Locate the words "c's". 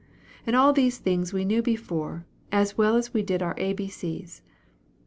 3.87-4.41